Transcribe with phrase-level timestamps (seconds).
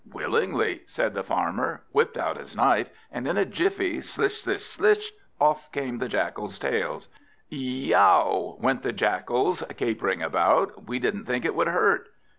[0.11, 4.41] "Willingly," said the Farmer; whipt out his knife, and in a jiffy slish!
[4.43, 4.65] slish!
[4.79, 5.11] slish!
[5.39, 7.07] off came the Jackals' tails.
[7.49, 12.07] "Yow ow ow!" went the Jackals, capering about, "we didn't think it would hurt!"